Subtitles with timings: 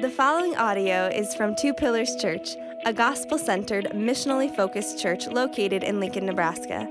[0.00, 5.82] The following audio is from Two Pillars Church, a gospel centered, missionally focused church located
[5.82, 6.86] in Lincoln, Nebraska.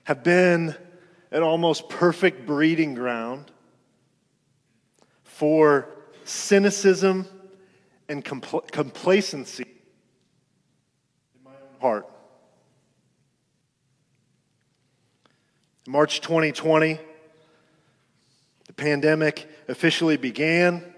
[0.05, 0.75] have been
[1.31, 3.51] an almost perfect breeding ground
[5.25, 5.91] for
[6.25, 7.29] cynicism
[8.09, 9.67] and compl- complacency
[11.35, 12.09] in my own heart.
[15.87, 16.99] In March 2020,
[18.67, 20.95] the pandemic officially began.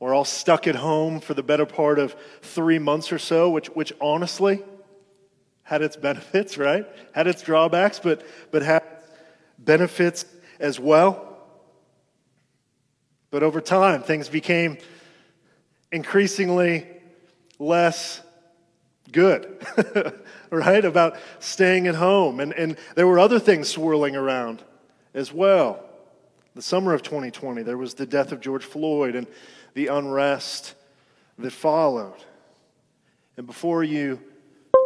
[0.00, 3.68] We're all stuck at home for the better part of three months or so, which,
[3.68, 4.62] which honestly
[5.62, 6.86] had its benefits, right?
[7.12, 8.82] Had its drawbacks, but, but had
[9.58, 10.24] benefits
[10.60, 11.24] as well.
[13.30, 14.78] But over time, things became
[15.90, 16.86] increasingly
[17.58, 18.20] less
[19.10, 19.66] good,
[20.50, 20.84] right?
[20.84, 22.40] About staying at home.
[22.40, 24.62] And, and there were other things swirling around
[25.14, 25.84] as well.
[26.54, 29.26] The summer of 2020, there was the death of George Floyd and
[29.74, 30.74] the unrest
[31.38, 32.18] that followed.
[33.36, 34.20] And before you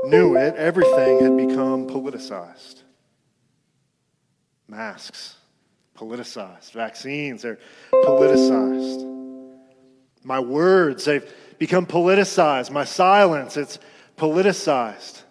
[0.05, 2.83] knew it, everything had become politicized.
[4.69, 5.37] Masks,
[5.97, 6.72] politicized.
[6.72, 7.59] Vaccines, they're
[7.92, 9.11] politicized.
[10.25, 11.28] My words, they've
[11.59, 12.71] become politicized.
[12.71, 13.78] My silence, it's
[14.16, 15.22] politicized.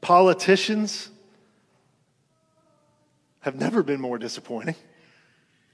[0.00, 1.10] Politicians
[3.40, 4.74] have never been more disappointing,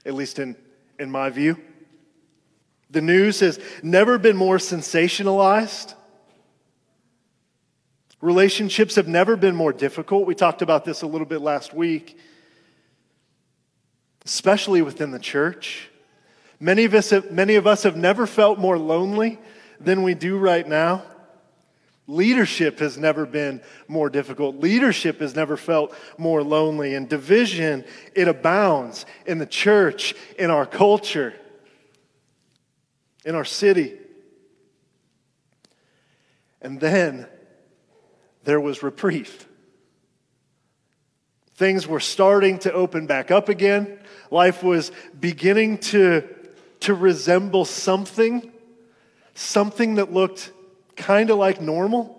[0.05, 0.55] at least in,
[0.99, 1.57] in my view.
[2.89, 5.93] The news has never been more sensationalized.
[8.19, 10.27] Relationships have never been more difficult.
[10.27, 12.17] We talked about this a little bit last week,
[14.25, 15.90] especially within the church.
[16.61, 19.39] Many of us have, many of us have never felt more lonely
[19.79, 21.01] than we do right now.
[22.05, 24.57] Leadership has never been more difficult.
[24.57, 26.93] Leadership has never felt more lonely.
[26.93, 27.83] And division,
[28.13, 31.33] it abounds in the church, in our culture,
[33.25, 33.97] in our city.
[36.61, 37.25] And then
[38.43, 39.47] there was reprieve.
[41.55, 43.97] Things were starting to open back up again.
[44.29, 46.35] Life was beginning to
[46.81, 48.51] to resemble something,
[49.33, 50.51] something that looked
[50.95, 52.17] kind of like normal.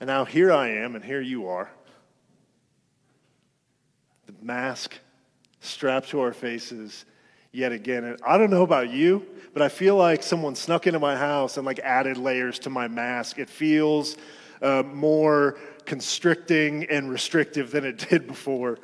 [0.00, 1.70] And now here I am, and here you are.
[4.26, 4.98] The mask
[5.60, 7.04] strapped to our faces
[7.52, 8.04] yet again.
[8.04, 11.56] And I don't know about you, but I feel like someone snuck into my house
[11.56, 13.38] and like added layers to my mask.
[13.38, 14.16] It feels
[14.62, 18.78] uh, more constricting and restrictive than it did before.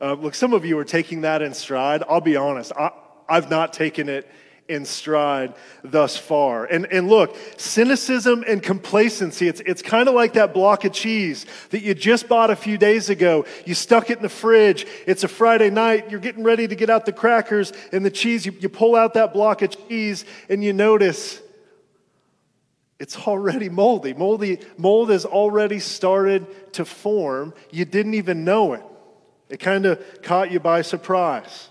[0.00, 2.02] Uh, look, some of you are taking that in stride.
[2.08, 2.90] I'll be honest, I,
[3.28, 4.28] I've not taken it
[4.68, 6.64] in stride thus far.
[6.64, 11.44] And, and look, cynicism and complacency, it's, it's kind of like that block of cheese
[11.70, 13.44] that you just bought a few days ago.
[13.66, 14.86] You stuck it in the fridge.
[15.06, 16.10] It's a Friday night.
[16.10, 18.46] You're getting ready to get out the crackers and the cheese.
[18.46, 21.40] You, you pull out that block of cheese and you notice
[22.98, 24.14] it's already moldy.
[24.14, 24.60] moldy.
[24.78, 27.52] Mold has already started to form.
[27.70, 28.82] You didn't even know it.
[29.48, 31.68] It kind of caught you by surprise.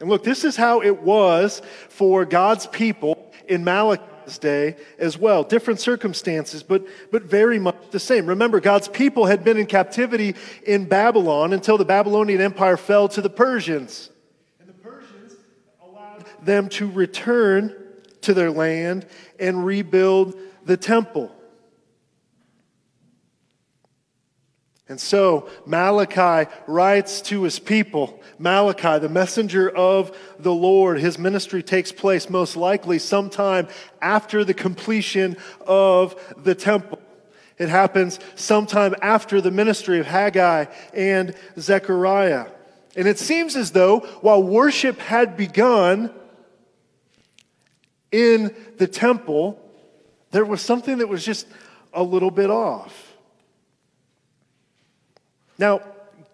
[0.00, 5.44] And look, this is how it was for God's people in Malachi's day as well.
[5.44, 8.26] Different circumstances, but, but very much the same.
[8.26, 10.34] Remember, God's people had been in captivity
[10.66, 14.10] in Babylon until the Babylonian Empire fell to the Persians.
[14.58, 15.34] And the Persians
[15.82, 17.74] allowed them to return
[18.22, 19.06] to their land
[19.38, 21.30] and rebuild the temple.
[24.88, 28.20] And so Malachi writes to his people.
[28.38, 33.68] Malachi, the messenger of the Lord, his ministry takes place most likely sometime
[34.02, 35.36] after the completion
[35.66, 37.00] of the temple.
[37.56, 42.48] It happens sometime after the ministry of Haggai and Zechariah.
[42.96, 46.12] And it seems as though while worship had begun
[48.12, 49.58] in the temple,
[50.30, 51.46] there was something that was just
[51.92, 53.13] a little bit off.
[55.58, 55.80] Now,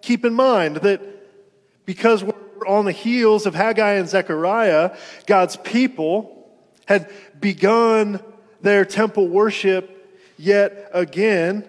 [0.03, 1.01] keep in mind that
[1.85, 2.35] because we're
[2.67, 4.97] on the heels of Haggai and Zechariah,
[5.27, 6.49] God's people
[6.87, 8.21] had begun
[8.61, 9.97] their temple worship
[10.37, 11.69] yet again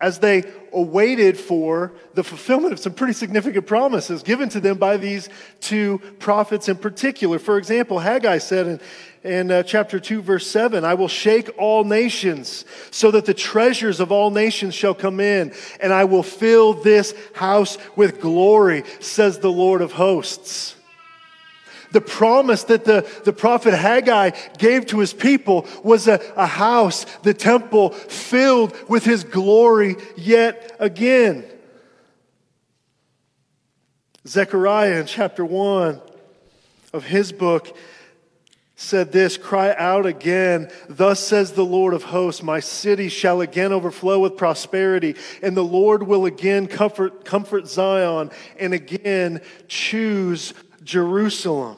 [0.00, 0.42] as they
[0.72, 5.28] awaited for the fulfillment of some pretty significant promises given to them by these
[5.60, 7.38] two prophets in particular.
[7.38, 8.80] For example, Haggai said in,
[9.24, 14.00] in uh, chapter 2, verse 7, I will shake all nations so that the treasures
[14.00, 19.38] of all nations shall come in, and I will fill this house with glory, says
[19.38, 20.74] the Lord of hosts.
[21.92, 27.04] The promise that the, the prophet Haggai gave to his people was a, a house,
[27.22, 31.44] the temple, filled with his glory yet again.
[34.26, 36.00] Zechariah in chapter 1
[36.92, 37.76] of his book
[38.82, 43.72] said this Cry out again, thus says the Lord of hosts, My city shall again
[43.72, 50.52] overflow with prosperity, and the Lord will again comfort, comfort Zion and again choose
[50.84, 51.76] Jerusalem.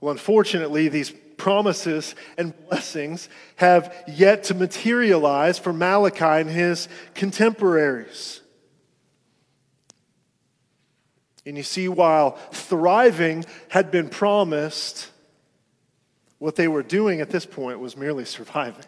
[0.00, 8.41] Well, unfortunately, these promises and blessings have yet to materialize for Malachi and his contemporaries.
[11.44, 15.10] And you see, while thriving had been promised,
[16.38, 18.84] what they were doing at this point was merely surviving.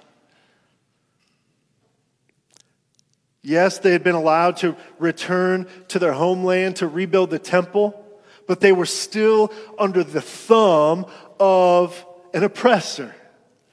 [3.42, 8.00] Yes, they had been allowed to return to their homeland to rebuild the temple
[8.46, 11.06] but they were still under the thumb
[11.40, 13.14] of an oppressor.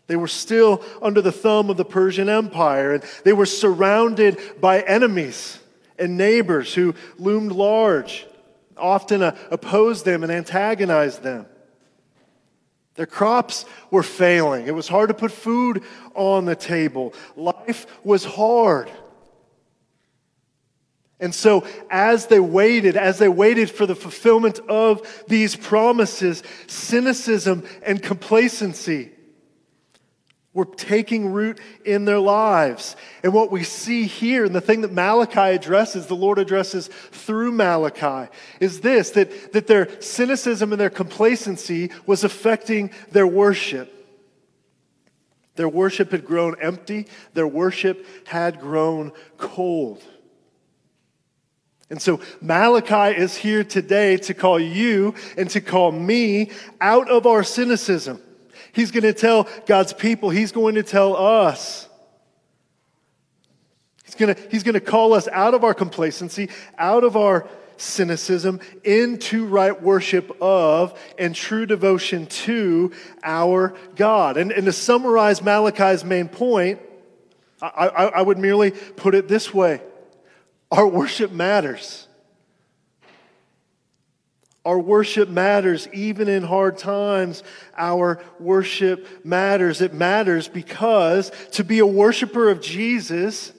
[0.07, 4.81] They were still under the thumb of the Persian Empire, and they were surrounded by
[4.81, 5.59] enemies
[5.97, 8.25] and neighbors who loomed large,
[8.81, 11.45] often uh, opposed them and antagonized them.
[12.95, 14.67] Their crops were failing.
[14.67, 15.83] It was hard to put food
[16.13, 17.13] on the table.
[17.35, 18.91] Life was hard.
[21.19, 27.63] And so, as they waited, as they waited for the fulfillment of these promises, cynicism
[27.83, 29.11] and complacency
[30.53, 32.97] were taking root in their lives.
[33.23, 37.53] And what we see here, and the thing that Malachi addresses, the Lord addresses through
[37.53, 43.97] Malachi, is this that, that their cynicism and their complacency was affecting their worship.
[45.55, 50.03] Their worship had grown empty, their worship had grown cold.
[51.89, 57.25] And so Malachi is here today to call you and to call me out of
[57.25, 58.21] our cynicism.
[58.73, 61.87] He's going to tell God's people, he's going to tell us.
[64.05, 67.47] He's going to, he's going to call us out of our complacency, out of our
[67.77, 72.91] cynicism, into right worship of and true devotion to
[73.23, 74.37] our God.
[74.37, 76.79] And, and to summarize Malachi's main point,
[77.61, 79.81] I, I, I would merely put it this way
[80.71, 82.07] our worship matters.
[84.63, 87.43] Our worship matters even in hard times.
[87.75, 89.81] Our worship matters.
[89.81, 93.53] It matters because to be a worshiper of Jesus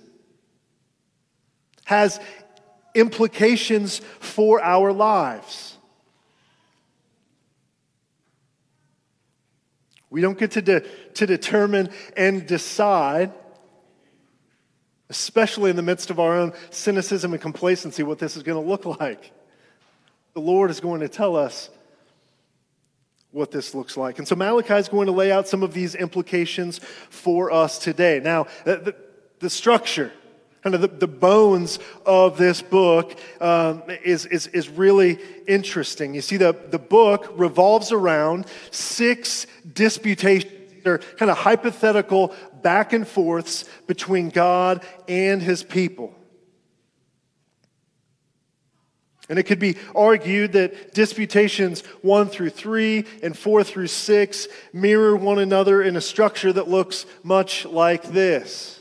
[1.84, 2.20] has
[2.94, 5.76] implications for our lives.
[10.08, 10.80] We don't get to, de-
[11.14, 13.32] to determine and decide
[15.12, 18.66] especially in the midst of our own cynicism and complacency, what this is going to
[18.66, 19.30] look like.
[20.34, 21.68] The Lord is going to tell us
[23.32, 24.18] what this looks like.
[24.18, 26.78] And so Malachi is going to lay out some of these implications
[27.10, 28.20] for us today.
[28.22, 28.94] Now, the,
[29.40, 30.12] the, structure,
[30.62, 36.14] kind of the, the, bones of this book um, is, is, is really interesting.
[36.14, 40.52] You see, the, the book revolves around six disputations.
[40.84, 46.14] They're kind of hypothetical back and forths between God and his people.
[49.28, 55.16] And it could be argued that disputations 1 through 3 and 4 through 6 mirror
[55.16, 58.80] one another in a structure that looks much like this.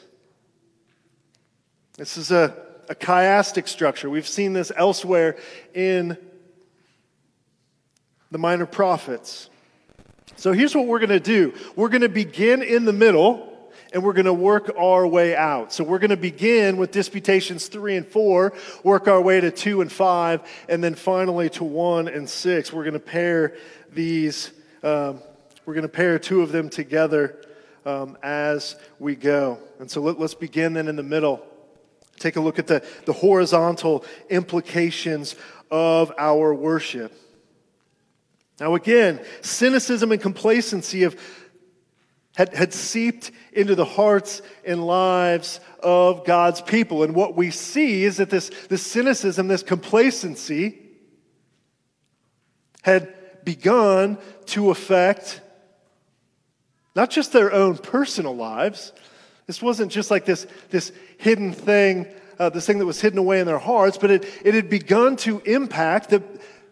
[1.97, 2.57] This is a,
[2.89, 4.09] a chiastic structure.
[4.09, 5.37] We've seen this elsewhere
[5.73, 6.17] in
[8.31, 9.49] the minor prophets.
[10.37, 13.50] So here's what we're going to do we're going to begin in the middle
[13.91, 15.73] and we're going to work our way out.
[15.73, 19.81] So we're going to begin with disputations three and four, work our way to two
[19.81, 22.71] and five, and then finally to one and six.
[22.71, 23.55] We're going to pair
[23.91, 24.51] these,
[24.83, 25.19] um,
[25.65, 27.35] we're going to pair two of them together
[27.85, 29.59] um, as we go.
[29.79, 31.45] And so let, let's begin then in the middle.
[32.19, 35.35] Take a look at the, the horizontal implications
[35.69, 37.11] of our worship.
[38.59, 41.19] Now, again, cynicism and complacency have
[42.35, 47.03] had, had seeped into the hearts and lives of God's people.
[47.03, 50.77] And what we see is that this, this cynicism, this complacency,
[52.83, 55.41] had begun to affect
[56.95, 58.91] not just their own personal lives.
[59.47, 62.07] This wasn't just like this, this hidden thing,
[62.39, 65.15] uh, this thing that was hidden away in their hearts, but it, it had begun
[65.17, 66.23] to impact the,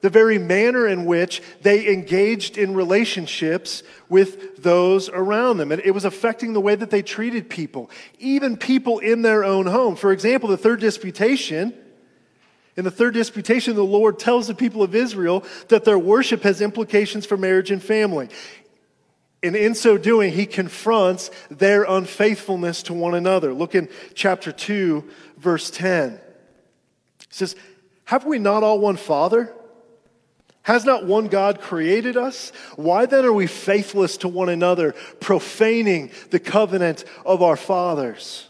[0.02, 5.72] the very manner in which they engaged in relationships with those around them.
[5.72, 9.66] And it was affecting the way that they treated people, even people in their own
[9.66, 9.96] home.
[9.96, 11.74] For example, the third disputation.
[12.78, 16.62] In the third disputation, the Lord tells the people of Israel that their worship has
[16.62, 18.30] implications for marriage and family.
[19.44, 23.54] And in so doing, he confronts their unfaithfulness to one another.
[23.54, 26.12] Look in chapter 2, verse 10.
[26.12, 26.20] He
[27.30, 27.56] says,
[28.06, 29.54] Have we not all one Father?
[30.70, 32.52] Has not one God created us?
[32.76, 38.48] Why then are we faithless to one another, profaning the covenant of our fathers?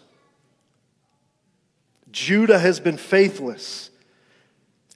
[2.11, 3.89] Judah has been faithless,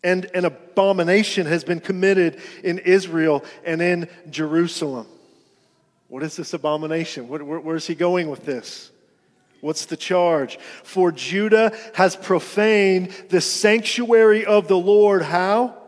[0.04, 5.08] and an abomination has been committed in Israel and in Jerusalem.
[6.10, 7.30] What is this abomination?
[7.30, 8.92] Where, where, where's he going with this?
[9.62, 10.60] What's the charge?
[10.84, 15.22] For Judah has profaned the sanctuary of the Lord.
[15.22, 15.83] How?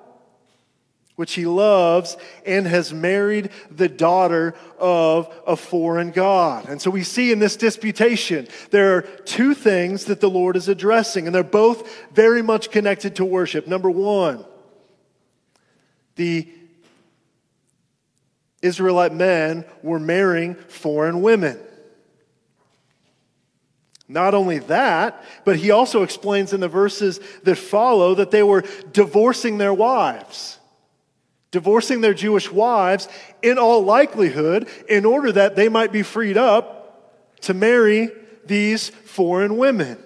[1.15, 6.67] Which he loves, and has married the daughter of a foreign God.
[6.67, 10.67] And so we see in this disputation, there are two things that the Lord is
[10.67, 13.65] addressing, and they're both very much connected to worship.
[13.65, 14.43] Number one,
[16.15, 16.49] the
[18.61, 21.59] Israelite men were marrying foreign women.
[24.07, 28.63] Not only that, but he also explains in the verses that follow that they were
[28.91, 30.54] divorcing their wives
[31.55, 33.07] divorcing their Jewish wives
[33.41, 38.09] in all likelihood in order that they might be freed up to marry
[38.45, 39.97] these foreign women.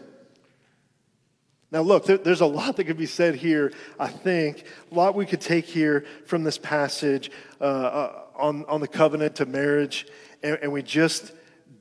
[1.71, 4.63] Now, look, there's a lot that could be said here, I think.
[4.91, 9.37] A lot we could take here from this passage uh, uh, on, on the covenant
[9.37, 10.05] to marriage,
[10.43, 11.31] and, and we just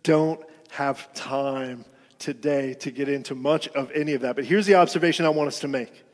[0.03, 1.85] don't have time
[2.19, 4.35] today to get into much of any of that.
[4.35, 6.05] But here's the observation I want us to make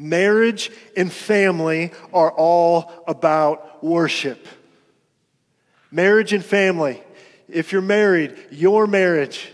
[0.00, 4.46] Marriage and family are all about worship.
[5.90, 7.02] Marriage and family.
[7.48, 9.50] If you're married, your marriage,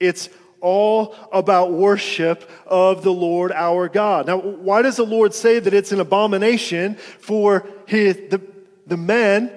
[0.00, 0.28] it's
[0.60, 4.26] all about worship of the Lord our God.
[4.26, 8.40] Now, why does the Lord say that it's an abomination for his, the,
[8.88, 9.52] the men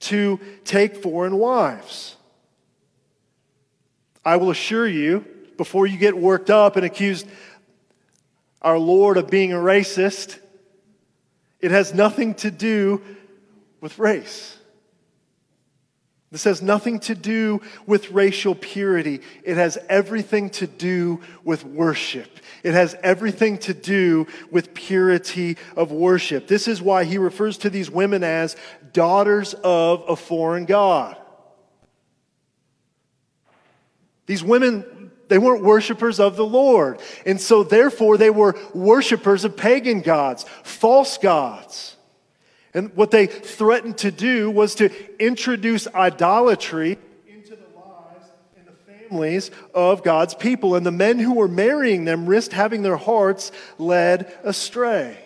[0.00, 2.16] to take foreign wives?
[4.24, 5.24] I will assure you,
[5.56, 7.26] before you get worked up and accused
[8.62, 10.38] our Lord of being a racist.
[11.60, 13.02] It has nothing to do
[13.80, 14.56] with race.
[16.32, 19.20] This has nothing to do with racial purity.
[19.44, 22.28] It has everything to do with worship.
[22.62, 26.48] It has everything to do with purity of worship.
[26.48, 28.56] This is why he refers to these women as
[28.92, 31.16] daughters of a foreign God.
[34.26, 34.84] These women
[35.28, 37.00] they weren't worshipers of the Lord.
[37.24, 41.96] And so, therefore, they were worshipers of pagan gods, false gods.
[42.74, 48.92] And what they threatened to do was to introduce idolatry into the lives and the
[48.92, 50.76] families of God's people.
[50.76, 55.18] And the men who were marrying them risked having their hearts led astray.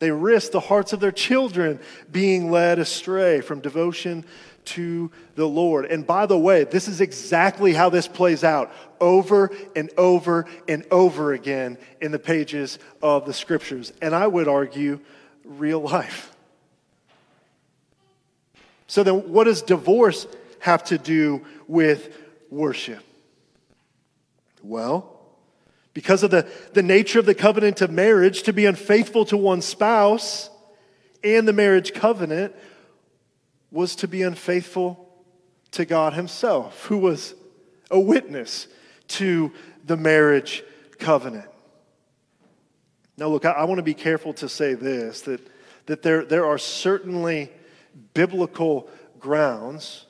[0.00, 1.78] They risked the hearts of their children
[2.10, 4.24] being led astray from devotion
[4.66, 5.86] to the Lord.
[5.86, 10.84] And by the way, this is exactly how this plays out over and over and
[10.90, 13.92] over again in the pages of the scriptures.
[14.02, 15.00] And I would argue,
[15.44, 16.34] real life.
[18.86, 20.26] So then, what does divorce
[20.60, 22.16] have to do with
[22.50, 23.04] worship?
[24.62, 25.16] Well,
[25.94, 29.64] because of the, the nature of the covenant of marriage, to be unfaithful to one's
[29.64, 30.50] spouse
[31.22, 32.54] and the marriage covenant
[33.70, 35.08] was to be unfaithful
[35.72, 37.34] to God Himself, who was
[37.90, 38.66] a witness
[39.08, 39.52] to
[39.84, 40.62] the marriage
[40.98, 41.48] covenant.
[43.16, 45.40] Now, look, I, I want to be careful to say this that,
[45.86, 47.50] that there, there are certainly
[48.14, 50.06] biblical grounds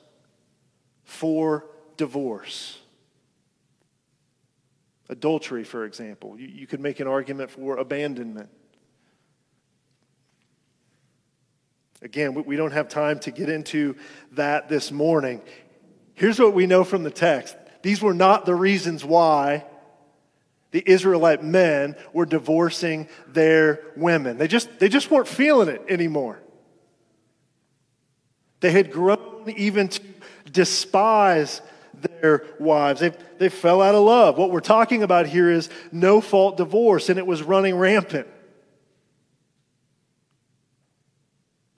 [1.03, 1.65] for
[1.97, 2.79] divorce.
[5.09, 6.39] Adultery, for example.
[6.39, 8.49] You, you could make an argument for abandonment.
[12.01, 13.95] Again, we don't have time to get into
[14.31, 15.41] that this morning.
[16.15, 19.65] Here's what we know from the text these were not the reasons why
[20.71, 24.37] the Israelite men were divorcing their women.
[24.37, 26.39] They just, they just weren't feeling it anymore.
[28.61, 30.01] They had grown even to
[30.51, 31.61] despise
[31.93, 33.01] their wives.
[33.01, 34.37] They, they fell out of love.
[34.37, 38.27] What we're talking about here is no fault divorce, and it was running rampant.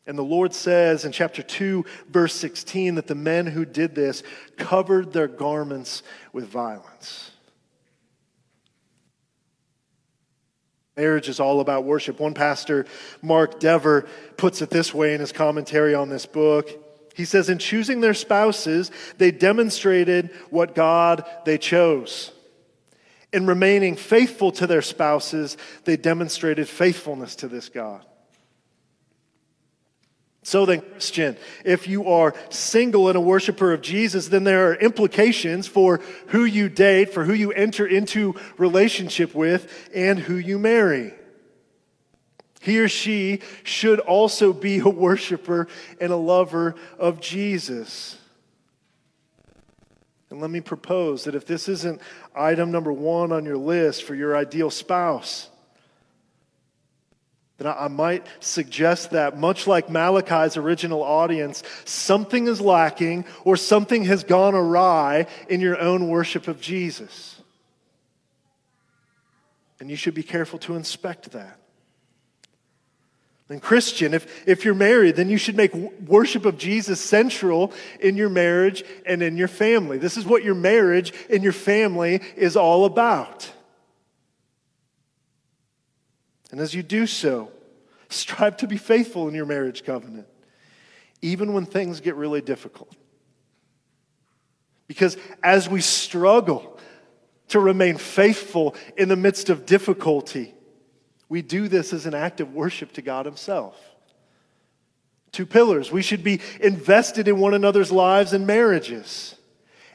[0.06, 4.22] And the Lord says in chapter 2, verse 16, that the men who did this
[4.58, 7.32] covered their garments with violence.
[10.98, 12.20] Marriage is all about worship.
[12.20, 12.86] One pastor,
[13.22, 14.06] Mark Dever,
[14.38, 16.70] puts it this way in his commentary on this book.
[17.16, 22.32] He says, In choosing their spouses, they demonstrated what God they chose.
[23.32, 28.06] In remaining faithful to their spouses, they demonstrated faithfulness to this God.
[30.44, 34.76] So then, Christian, if you are single and a worshiper of Jesus, then there are
[34.76, 40.60] implications for who you date, for who you enter into relationship with, and who you
[40.60, 41.14] marry.
[42.60, 45.68] He or she should also be a worshiper
[46.00, 48.18] and a lover of Jesus.
[50.30, 52.02] And let me propose that if this isn't
[52.36, 55.50] item number one on your list for your ideal spouse,
[57.58, 64.06] then I might suggest that, much like Malachi's original audience, something is lacking or something
[64.06, 67.40] has gone awry in your own worship of Jesus.
[69.80, 71.60] And you should be careful to inspect that.
[73.50, 78.18] And, Christian, if, if you're married, then you should make worship of Jesus central in
[78.18, 80.00] your marriage and in your family.
[80.00, 83.52] This is what your marriage and your family is all about.
[86.54, 87.52] And as you do so,
[88.10, 90.28] strive to be faithful in your marriage covenant,
[91.20, 92.96] even when things get really difficult.
[94.86, 96.80] Because as we struggle
[97.48, 100.54] to remain faithful in the midst of difficulty,
[101.28, 103.76] we do this as an act of worship to God Himself.
[105.32, 105.92] Two pillars.
[105.92, 109.34] We should be invested in one another's lives and marriages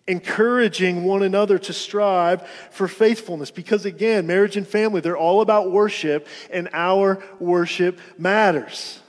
[0.08, 3.50] encouraging one another to strive for faithfulness.
[3.50, 9.00] Because again, marriage and family, they're all about worship, and our worship matters.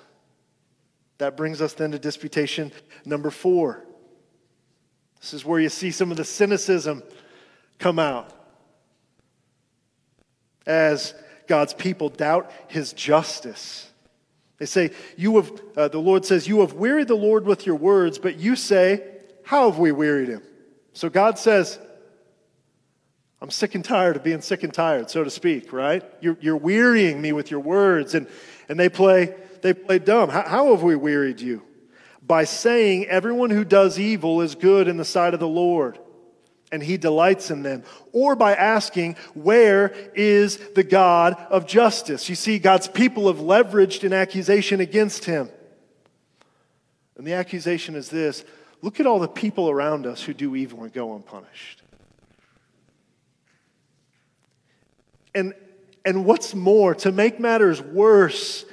[1.18, 2.72] That brings us then to disputation
[3.06, 3.86] number four.
[5.22, 7.04] This is where you see some of the cynicism
[7.78, 8.32] come out
[10.66, 11.14] as
[11.48, 13.90] God's people doubt his justice.
[14.60, 17.76] They say, you have, uh, the Lord says, You have wearied the Lord with your
[17.76, 19.04] words, but you say,
[19.44, 20.44] How have we wearied him?
[21.00, 21.80] So God says,
[23.42, 26.04] I'm sick and tired of being sick and tired, so to speak, right?
[26.20, 28.16] You're, you're wearying me with your words.
[28.16, 28.28] And,
[28.68, 30.28] and they play they play dumb.
[30.28, 31.62] How, how have we wearied you?
[32.22, 35.98] By saying everyone who does evil is good in the sight of the Lord,
[36.70, 37.84] and he delights in them.
[38.12, 42.28] Or by asking, Where is the God of justice?
[42.28, 45.50] You see, God's people have leveraged an accusation against him.
[47.16, 48.44] And the accusation is this
[48.82, 51.82] Look at all the people around us who do evil and go unpunished.
[55.36, 55.54] And,
[56.06, 58.66] and what's more, to make matters worse,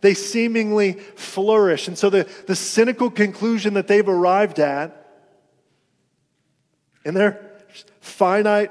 [0.00, 1.88] they seemingly flourish.
[1.88, 4.98] And so the, the cynical conclusion that they've arrived at
[7.04, 7.50] in their
[8.00, 8.70] finite,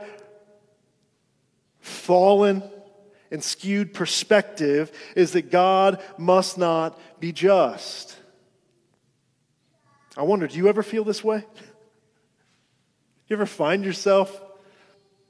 [1.80, 2.64] fallen,
[3.30, 8.18] and skewed perspective is that God must not be just.
[10.18, 11.40] I wonder, do you ever feel this way?
[11.40, 11.66] Do
[13.28, 14.30] you ever find yourself,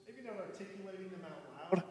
[0.08, 1.84] maybe not articulating them out loud,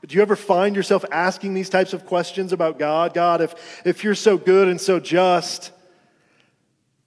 [0.00, 3.14] but do you ever find yourself asking these types of questions about God?
[3.14, 5.72] God, if, if you're so good and so just,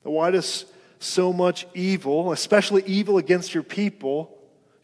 [0.03, 0.65] why does
[0.99, 4.38] so much evil, especially evil against your people,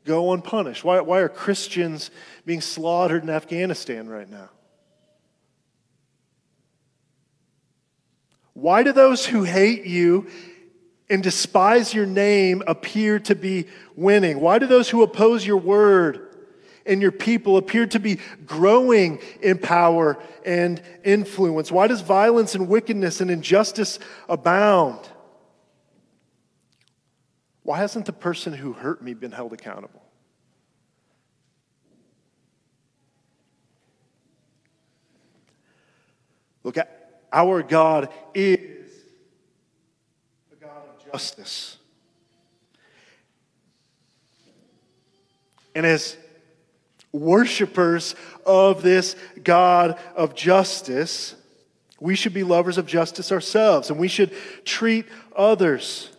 [0.05, 0.83] go unpunished?
[0.83, 2.11] Why, why are Christians
[2.45, 4.49] being slaughtered in Afghanistan right now?
[8.61, 10.27] Why do those who hate you
[11.09, 14.39] and despise your name appear to be winning?
[14.39, 16.27] Why do those who oppose your word
[16.85, 21.71] and your people appear to be growing in power and influence?
[21.71, 23.97] Why does violence and wickedness and injustice
[24.29, 25.09] abound?
[27.63, 30.03] Why hasn't the person who hurt me been held accountable?
[36.63, 37.00] Look, at.
[37.31, 38.91] Our God is
[40.51, 41.77] a God of justice.
[45.73, 46.17] And as
[47.13, 48.15] worshipers
[48.45, 51.35] of this God of justice,
[51.99, 54.31] we should be lovers of justice ourselves, and we should
[54.65, 56.09] treat others,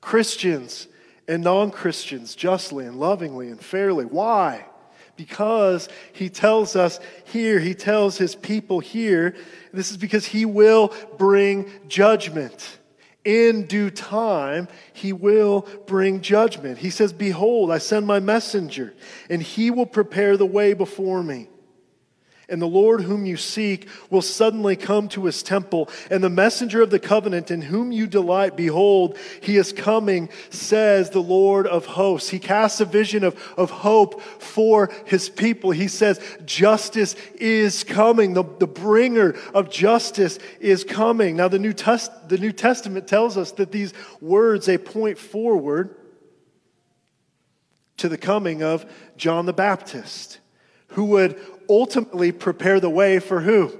[0.00, 0.88] Christians
[1.28, 4.04] and non Christians, justly and lovingly and fairly.
[4.04, 4.66] Why?
[5.22, 9.36] Because he tells us here, he tells his people here,
[9.72, 12.78] this is because he will bring judgment.
[13.24, 16.78] In due time, he will bring judgment.
[16.78, 18.94] He says, Behold, I send my messenger,
[19.30, 21.48] and he will prepare the way before me.
[22.48, 26.82] And the Lord whom you seek will suddenly come to his temple, and the messenger
[26.82, 31.86] of the covenant in whom you delight, behold, he is coming, says the Lord of
[31.86, 32.30] hosts.
[32.30, 35.70] He casts a vision of, of hope for his people.
[35.70, 38.34] He says, Justice is coming.
[38.34, 41.36] The, the bringer of justice is coming.
[41.36, 45.96] Now, the New, Test, the New Testament tells us that these words, they point forward
[47.98, 48.84] to the coming of
[49.16, 50.40] John the Baptist,
[50.88, 51.40] who would
[51.72, 53.72] ultimately prepare the way for who?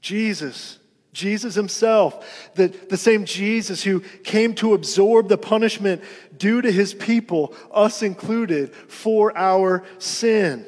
[0.00, 0.78] Jesus.
[1.12, 6.02] Jesus himself, the, the same Jesus who came to absorb the punishment
[6.36, 10.66] due to his people, us included, for our sin.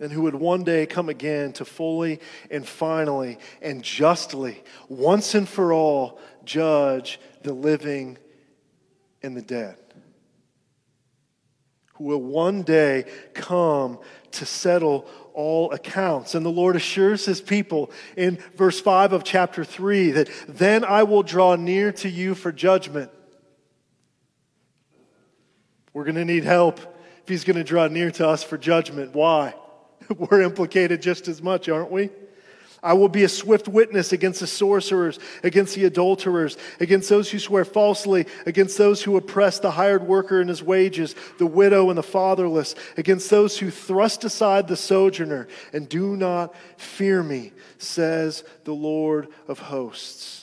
[0.00, 2.20] And who would one day come again to fully
[2.52, 8.16] and finally and justly, once and for all, judge the living
[9.24, 9.81] and the dead
[12.02, 13.98] who will one day come
[14.32, 16.34] to settle all accounts.
[16.34, 21.04] And the Lord assures his people in verse 5 of chapter 3 that then I
[21.04, 23.10] will draw near to you for judgment.
[25.92, 26.80] We're going to need help
[27.22, 29.14] if he's going to draw near to us for judgment.
[29.14, 29.54] Why?
[30.16, 32.10] We're implicated just as much, aren't we?
[32.82, 37.38] I will be a swift witness against the sorcerers, against the adulterers, against those who
[37.38, 41.98] swear falsely, against those who oppress the hired worker in his wages, the widow and
[41.98, 48.42] the fatherless, against those who thrust aside the sojourner and do not fear me, says
[48.64, 50.41] the Lord of hosts.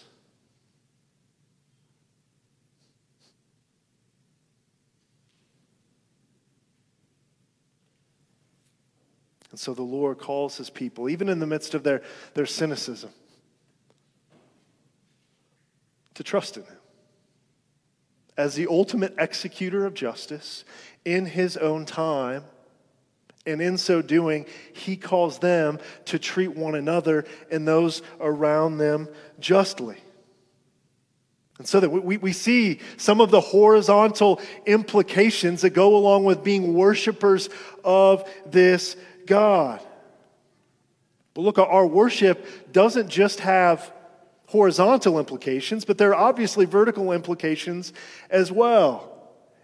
[9.60, 12.02] And so the Lord calls his people, even in the midst of their,
[12.34, 13.10] their cynicism,
[16.13, 16.78] to trust in him
[18.38, 20.63] as the ultimate executor of justice
[21.04, 22.45] in his own time.
[23.45, 29.10] And in so doing, he calls them to treat one another and those around them
[29.41, 29.98] justly.
[31.58, 36.45] And so that we, we see some of the horizontal implications that go along with
[36.45, 37.50] being worshipers
[37.84, 38.95] of this
[39.29, 39.79] God.
[41.33, 43.93] But look, our worship doesn't just have
[44.47, 47.93] horizontal implications, but there are obviously vertical implications
[48.29, 49.15] as well.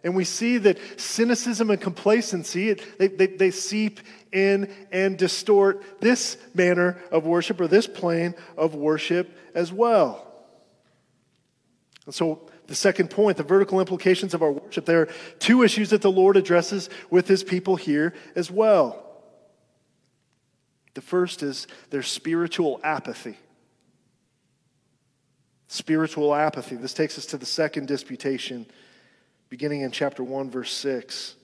[0.03, 3.99] And we see that cynicism and complacency, they, they, they, seep
[4.31, 10.31] in and distort this manner of worship or this plane of worship as well.
[12.05, 15.89] And so, the second point, the vertical implications of our worship, there are two issues
[15.89, 19.04] that the Lord addresses with his people here as well.
[20.95, 23.37] The first is their spiritual apathy.
[25.67, 26.77] Spiritual apathy.
[26.77, 28.65] This takes us to the second disputation,
[29.49, 31.35] beginning in chapter 1, verse 6.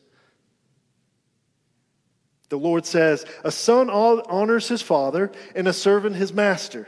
[2.48, 6.88] The Lord says, A son honors his father, and a servant his master.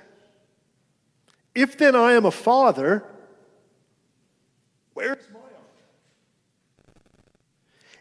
[1.53, 3.03] If then I am a father,
[4.93, 6.95] where's my honor?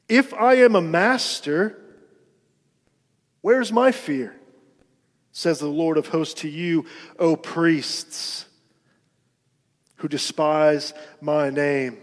[0.08, 1.80] If I am a master,
[3.40, 4.36] where's my fear?
[5.32, 6.86] Says the Lord of hosts to you,
[7.18, 8.46] O priests
[10.02, 11.96] who despise my name.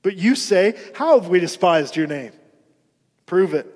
[0.00, 2.32] But you say, How have we despised your name?
[3.26, 3.66] Prove it.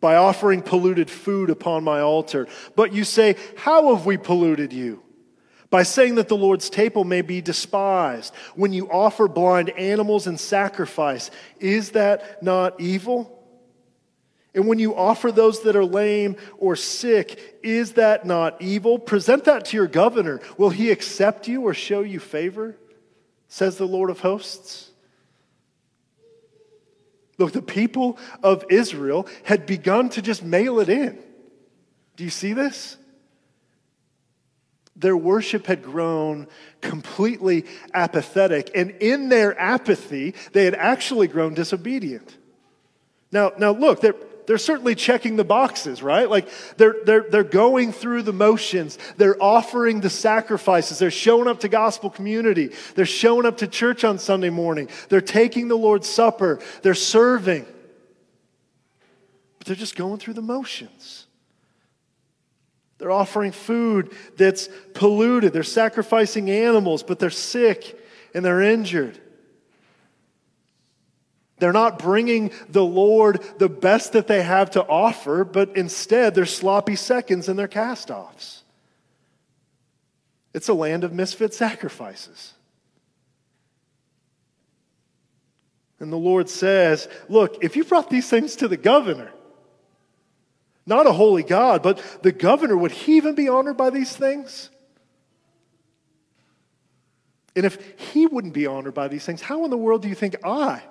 [0.00, 2.46] By offering polluted food upon my altar.
[2.76, 5.02] But you say, How have we polluted you?
[5.70, 8.34] By saying that the Lord's table may be despised.
[8.54, 13.37] When you offer blind animals in sacrifice, is that not evil?
[14.58, 18.98] And when you offer those that are lame or sick, is that not evil?
[18.98, 20.40] Present that to your governor.
[20.56, 22.76] Will he accept you or show you favor?
[23.46, 24.90] Says the Lord of hosts.
[27.38, 31.16] Look, the people of Israel had begun to just mail it in.
[32.16, 32.96] Do you see this?
[34.96, 36.48] Their worship had grown
[36.80, 42.36] completely apathetic, and in their apathy, they had actually grown disobedient.
[43.30, 44.00] Now, now look,
[44.48, 46.28] they're certainly checking the boxes, right?
[46.28, 48.96] Like they're, they're, they're going through the motions.
[49.18, 50.98] They're offering the sacrifices.
[50.98, 52.70] They're showing up to gospel community.
[52.94, 54.88] They're showing up to church on Sunday morning.
[55.10, 56.60] They're taking the Lord's Supper.
[56.80, 57.66] They're serving.
[59.58, 61.26] But they're just going through the motions.
[62.96, 65.52] They're offering food that's polluted.
[65.52, 68.00] They're sacrificing animals, but they're sick
[68.32, 69.20] and they're injured.
[71.58, 76.46] They're not bringing the Lord the best that they have to offer, but instead their
[76.46, 78.62] sloppy seconds and they're cast offs.
[80.54, 82.54] It's a land of misfit sacrifices.
[86.00, 89.30] And the Lord says, Look, if you brought these things to the governor,
[90.86, 94.70] not a holy God, but the governor, would he even be honored by these things?
[97.54, 97.78] And if
[98.12, 100.82] he wouldn't be honored by these things, how in the world do you think I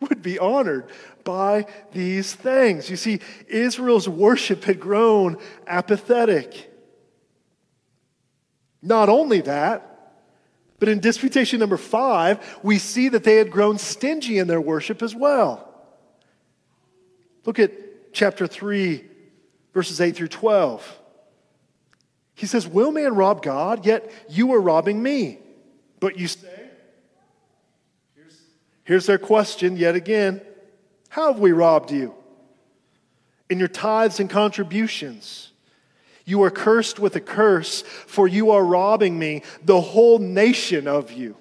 [0.00, 0.86] would be honored
[1.24, 2.90] by these things?
[2.90, 6.70] You see, Israel's worship had grown apathetic.
[8.82, 9.86] Not only that,
[10.78, 15.02] but in disputation number five, we see that they had grown stingy in their worship
[15.02, 15.66] as well.
[17.44, 17.72] Look at
[18.12, 19.04] chapter 3,
[19.74, 20.98] verses 8 through 12.
[22.34, 23.84] He says, Will man rob God?
[23.84, 25.38] Yet you are robbing me.
[26.00, 26.59] But you say,
[28.90, 30.40] here's, their question yet again
[31.08, 32.14] How have we robbed you?
[33.48, 35.52] In your tithes and contributions.
[36.24, 41.10] You are cursed with a curse, for you are robbing me, the whole nation of
[41.10, 41.36] you.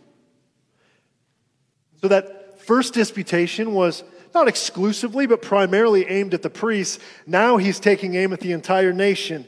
[2.01, 6.99] So that first disputation was not exclusively, but primarily aimed at the priests.
[7.27, 9.47] Now he's taking aim at the entire nation.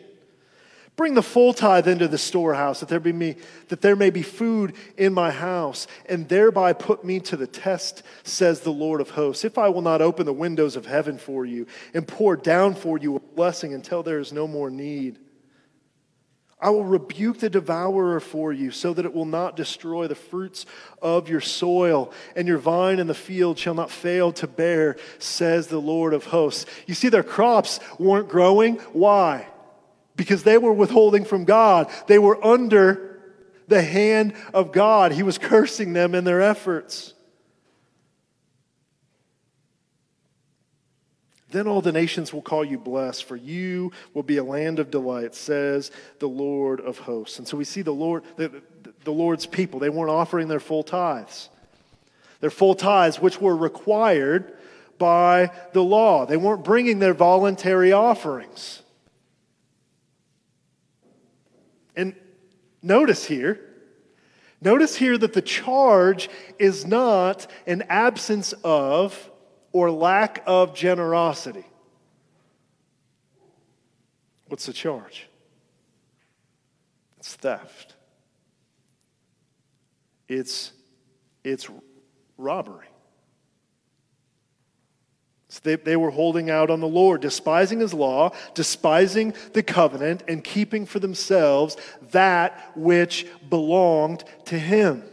[1.01, 3.35] Bring the full tithe into the storehouse, that there, be me,
[3.69, 8.03] that there may be food in my house, and thereby put me to the test,
[8.21, 9.43] says the Lord of hosts.
[9.43, 12.99] If I will not open the windows of heaven for you and pour down for
[12.99, 15.17] you a blessing until there is no more need.
[16.59, 20.67] I will rebuke the devourer for you, so that it will not destroy the fruits
[21.01, 25.65] of your soil, and your vine in the field shall not fail to bear, says
[25.65, 26.67] the Lord of hosts.
[26.85, 28.75] You see, their crops weren't growing.
[28.93, 29.47] Why?
[30.15, 31.89] Because they were withholding from God.
[32.07, 33.19] They were under
[33.67, 35.11] the hand of God.
[35.11, 37.13] He was cursing them in their efforts.
[41.51, 44.89] Then all the nations will call you blessed, for you will be a land of
[44.89, 47.39] delight, says the Lord of hosts.
[47.39, 48.61] And so we see the Lord, the,
[49.03, 51.49] the Lord's people, they weren't offering their full tithes.
[52.39, 54.53] Their full tithes, which were required
[54.97, 56.25] by the law.
[56.25, 58.80] They weren't bringing their voluntary offerings.
[62.81, 63.59] Notice here,
[64.61, 69.31] notice here that the charge is not an absence of
[69.71, 71.65] or lack of generosity.
[74.47, 75.29] What's the charge?
[77.17, 77.95] It's theft.
[80.27, 80.73] It's,
[81.43, 81.69] it's
[82.37, 82.90] robbery.
[85.51, 90.23] So they, they were holding out on the Lord, despising his law, despising the covenant,
[90.29, 91.75] and keeping for themselves
[92.11, 95.03] that which belonged to him.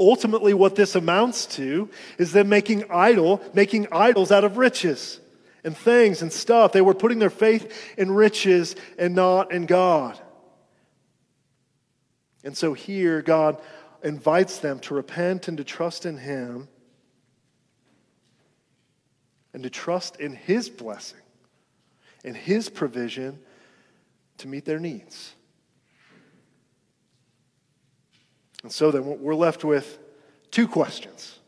[0.00, 5.20] Ultimately, what this amounts to is them making idol, making idols out of riches
[5.62, 6.72] and things and stuff.
[6.72, 10.18] They were putting their faith in riches and not in God.
[12.42, 13.58] And so here, God
[14.02, 16.66] invites them to repent and to trust in Him
[19.52, 21.20] and to trust in His blessing,
[22.24, 23.38] in His provision
[24.38, 25.34] to meet their needs.
[28.62, 29.98] And so then we're left with
[30.50, 31.38] two questions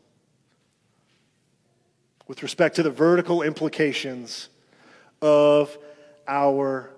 [2.27, 4.49] with respect to the vertical implications
[5.21, 5.77] of
[6.27, 6.89] our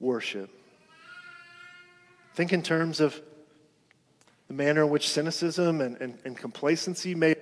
[0.00, 0.50] worship.
[2.34, 3.20] Think in terms of
[4.48, 7.34] the manner in which cynicism and, and, and complacency may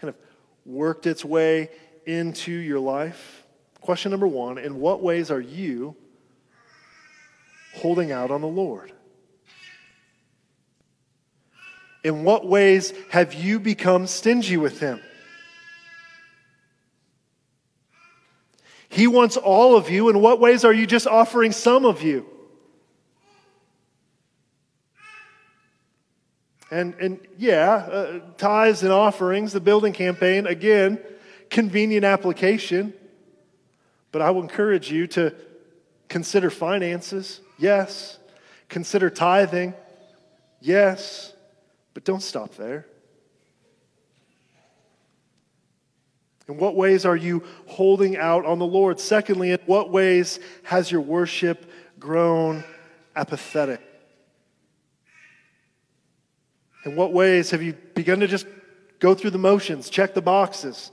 [0.00, 0.16] kind of
[0.64, 1.70] worked its way
[2.06, 3.44] into your life.
[3.80, 5.96] Question number one In what ways are you
[7.74, 8.92] holding out on the Lord?
[12.02, 15.00] In what ways have you become stingy with him?
[18.88, 20.08] He wants all of you.
[20.08, 22.24] In what ways are you just offering some of you?
[26.70, 30.98] And, and yeah, uh, tithes and offerings, the building campaign, again,
[31.50, 32.92] convenient application.
[34.12, 35.34] But I will encourage you to
[36.08, 38.18] consider finances, yes.
[38.68, 39.74] Consider tithing,
[40.60, 41.32] yes.
[41.94, 42.86] But don't stop there.
[46.48, 49.00] In what ways are you holding out on the Lord?
[49.00, 52.62] Secondly, in what ways has your worship grown
[53.16, 53.80] apathetic?
[56.84, 58.46] In what ways have you begun to just
[59.00, 60.92] go through the motions, check the boxes?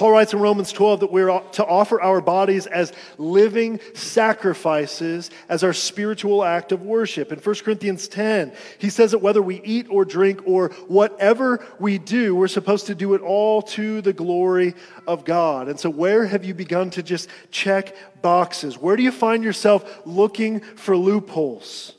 [0.00, 5.62] Paul writes in Romans 12 that we're to offer our bodies as living sacrifices as
[5.62, 7.30] our spiritual act of worship.
[7.30, 11.98] In 1 Corinthians 10, he says that whether we eat or drink or whatever we
[11.98, 14.74] do, we're supposed to do it all to the glory
[15.06, 15.68] of God.
[15.68, 18.78] And so, where have you begun to just check boxes?
[18.78, 21.92] Where do you find yourself looking for loopholes?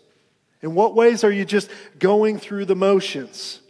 [0.64, 3.62] In what ways are you just going through the motions?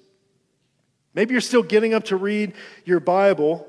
[1.13, 2.53] Maybe you're still getting up to read
[2.85, 3.67] your Bible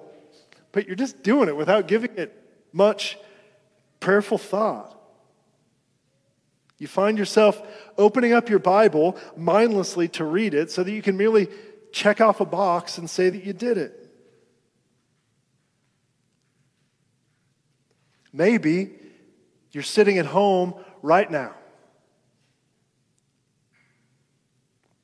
[0.72, 2.35] but you're just doing it without giving it
[2.72, 3.18] much
[4.00, 4.98] prayerful thought.
[6.78, 7.62] You find yourself
[7.96, 11.48] opening up your Bible mindlessly to read it so that you can merely
[11.92, 13.98] check off a box and say that you did it.
[18.32, 18.90] Maybe
[19.70, 21.54] you're sitting at home right now,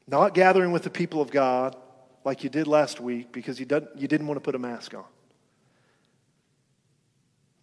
[0.06, 1.76] not gathering with the people of God
[2.24, 4.94] like you did last week because you didn't, you didn't want to put a mask
[4.94, 5.04] on.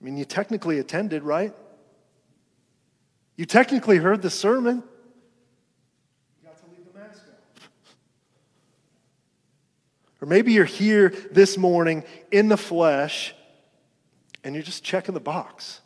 [0.06, 1.52] I mean, you technically attended, right?
[3.38, 4.84] You technically heard the sermon.
[6.44, 7.24] You got to leave the mask.
[10.22, 13.34] Or maybe you're here this morning in the flesh
[14.44, 15.82] and you're just checking the box.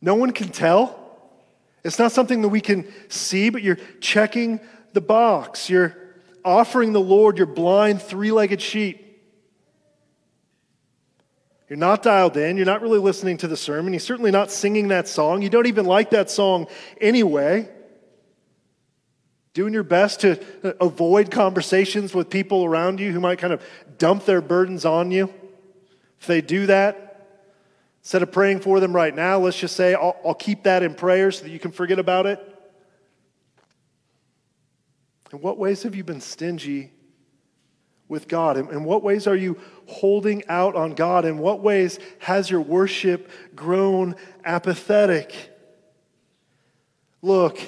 [0.00, 0.98] No one can tell.
[1.84, 4.58] It's not something that we can see, but you're checking
[4.94, 5.68] the box.
[5.68, 5.98] You're
[6.46, 9.01] offering the Lord your blind three legged sheep.
[11.72, 12.58] You're not dialed in.
[12.58, 13.94] You're not really listening to the sermon.
[13.94, 15.40] You're certainly not singing that song.
[15.40, 16.66] You don't even like that song
[17.00, 17.66] anyway.
[19.54, 23.62] Doing your best to uh, avoid conversations with people around you who might kind of
[23.96, 25.32] dump their burdens on you.
[26.20, 27.26] If they do that,
[28.02, 30.94] instead of praying for them right now, let's just say, I'll, I'll keep that in
[30.94, 32.38] prayer so that you can forget about it.
[35.32, 36.92] In what ways have you been stingy
[38.12, 38.56] with God?
[38.56, 41.24] In what ways are you holding out on God?
[41.24, 45.34] In what ways has your worship grown apathetic?
[47.22, 47.58] Look,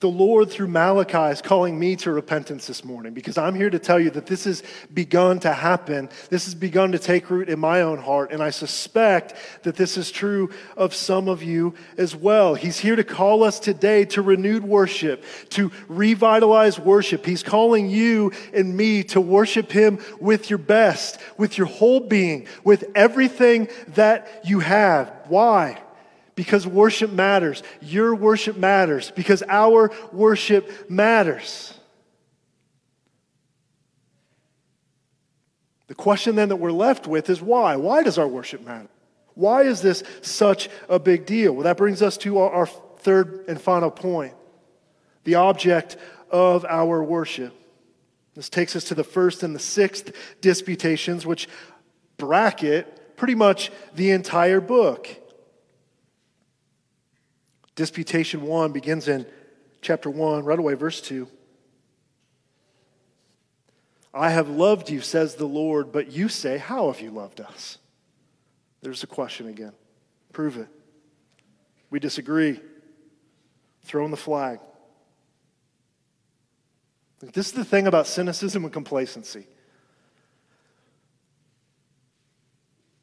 [0.00, 3.78] the Lord, through Malachi, is calling me to repentance this morning because I'm here to
[3.78, 6.08] tell you that this has begun to happen.
[6.30, 9.98] This has begun to take root in my own heart, and I suspect that this
[9.98, 12.54] is true of some of you as well.
[12.54, 17.26] He's here to call us today to renewed worship, to revitalize worship.
[17.26, 22.46] He's calling you and me to worship Him with your best, with your whole being,
[22.64, 25.12] with everything that you have.
[25.28, 25.78] Why?
[26.40, 27.62] Because worship matters.
[27.82, 31.78] Your worship matters because our worship matters.
[35.88, 37.76] The question then that we're left with is why?
[37.76, 38.88] Why does our worship matter?
[39.34, 41.52] Why is this such a big deal?
[41.52, 44.32] Well, that brings us to our, third and final point
[45.24, 45.98] the object
[46.30, 47.54] of our worship.
[48.34, 51.50] This takes us to the first and the sixth disputations, which
[52.16, 55.19] bracket pretty much the entire book.
[57.80, 59.24] Disputation 1 begins in
[59.80, 61.26] chapter 1, right away, verse 2.
[64.12, 67.78] I have loved you, says the Lord, but you say, How have you loved us?
[68.82, 69.72] There's a question again.
[70.34, 70.68] Prove it.
[71.88, 72.60] We disagree.
[73.84, 74.58] Throw in the flag.
[77.32, 79.46] This is the thing about cynicism and complacency.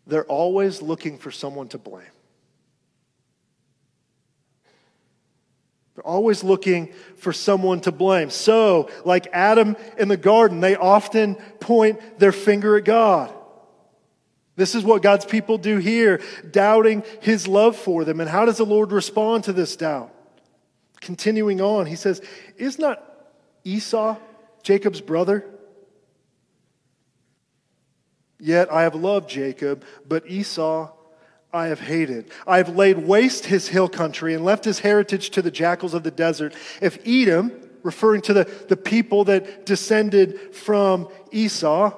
[0.05, 2.05] They're always looking for someone to blame.
[5.97, 8.29] They're always looking for someone to blame.
[8.29, 13.33] So, like Adam in the garden, they often point their finger at God.
[14.55, 18.19] This is what God's people do here, doubting his love for them.
[18.19, 20.13] And how does the Lord respond to this doubt?
[21.01, 22.21] Continuing on, he says,
[22.57, 23.03] Is not
[23.63, 24.17] Esau
[24.61, 25.45] Jacob's brother?
[28.39, 30.91] Yet I have loved Jacob, but Esau
[31.57, 32.29] I have hated.
[32.45, 36.03] I have laid waste his hill country and left his heritage to the jackals of
[36.03, 36.53] the desert.
[36.81, 41.93] If Edom, referring to the, the people that descended from Esau,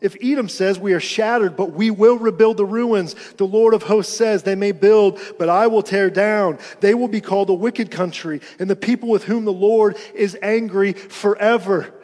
[0.00, 3.84] if Edom says, We are shattered, but we will rebuild the ruins, the Lord of
[3.84, 6.58] hosts says, They may build, but I will tear down.
[6.80, 10.36] They will be called a wicked country, and the people with whom the Lord is
[10.42, 11.94] angry forever.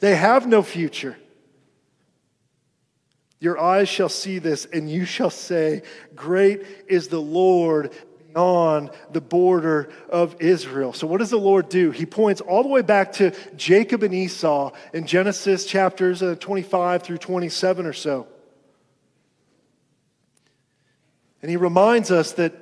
[0.00, 1.16] They have no future.
[3.40, 5.82] Your eyes shall see this, and you shall say,
[6.14, 7.92] Great is the Lord
[8.34, 10.92] beyond the border of Israel.
[10.92, 11.90] So, what does the Lord do?
[11.90, 17.02] He points all the way back to Jacob and Esau in Genesis chapters uh, 25
[17.02, 18.26] through 27 or so.
[21.42, 22.54] And he reminds us that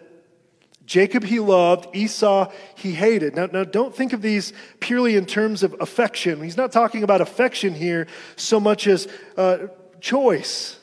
[0.85, 3.37] Jacob he loved, Esau he hated.
[3.37, 6.43] Now, now, don't think of these purely in terms of affection.
[6.43, 9.68] He's not talking about affection here so much as uh,
[10.03, 10.78] choice.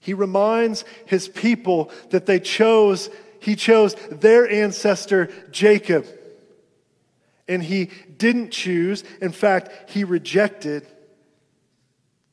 [0.00, 3.08] He reminds his people that they chose,
[3.38, 6.06] he chose their ancestor Jacob.
[7.46, 10.86] And he didn't choose, in fact, he rejected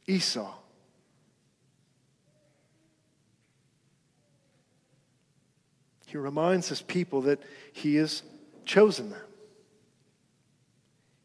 [0.08, 0.54] Esau.
[6.08, 8.24] He reminds his people that he has
[8.66, 9.22] chosen them.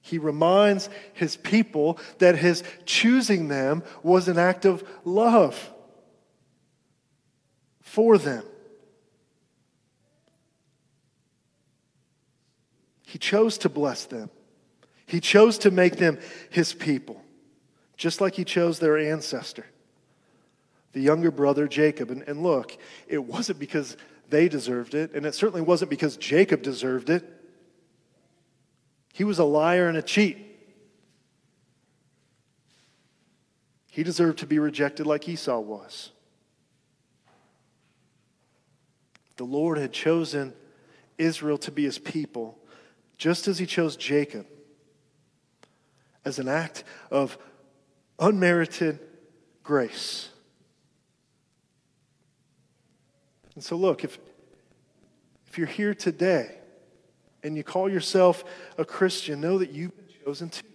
[0.06, 5.72] He reminds his people that his choosing them was an act of love
[7.80, 8.44] for them.
[13.04, 14.30] He chose to bless them.
[15.06, 17.20] He chose to make them his people,
[17.96, 19.66] just like he chose their ancestor,
[20.92, 22.12] the younger brother Jacob.
[22.12, 22.78] And, and look,
[23.08, 23.96] it wasn't because
[24.30, 27.35] they deserved it, and it certainly wasn't because Jacob deserved it.
[29.16, 30.36] He was a liar and a cheat.
[33.90, 36.10] He deserved to be rejected like Esau was.
[39.38, 40.52] The Lord had chosen
[41.16, 42.58] Israel to be his people,
[43.16, 44.46] just as he chose Jacob,
[46.22, 47.38] as an act of
[48.18, 48.98] unmerited
[49.62, 50.28] grace.
[53.54, 54.18] And so, look, if,
[55.46, 56.58] if you're here today
[57.42, 58.44] and you call yourself
[58.78, 60.66] a Christian, know that you've been chosen too.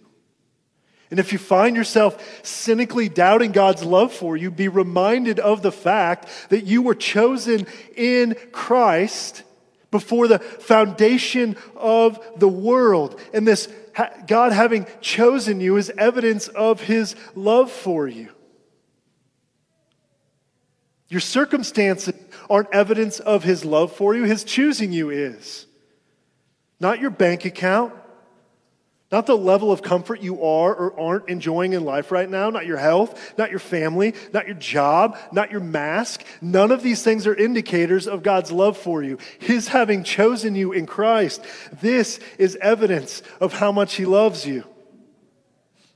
[1.10, 5.70] And if you find yourself cynically doubting God's love for you, be reminded of the
[5.70, 9.42] fact that you were chosen in Christ
[9.90, 13.20] before the foundation of the world.
[13.34, 13.68] And this
[14.26, 18.30] God having chosen you is evidence of his love for you.
[21.08, 22.14] Your circumstances
[22.48, 25.66] aren't evidence of his love for you, his choosing you is.
[26.82, 27.94] Not your bank account,
[29.12, 32.66] not the level of comfort you are or aren't enjoying in life right now, not
[32.66, 36.24] your health, not your family, not your job, not your mask.
[36.40, 39.18] None of these things are indicators of God's love for you.
[39.38, 41.44] His having chosen you in Christ,
[41.80, 44.64] this is evidence of how much He loves you.